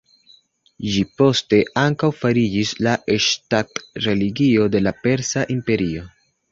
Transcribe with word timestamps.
Ĝi 0.93 1.03
poste 1.21 1.59
ankaŭ 1.83 2.09
fariĝis 2.21 2.73
la 2.89 2.97
ŝtat-religio 3.29 4.69
de 4.77 4.87
la 4.89 4.99
Persa 5.07 5.51
imperio. 5.61 6.13